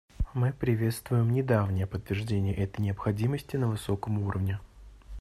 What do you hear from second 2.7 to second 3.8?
необходимости на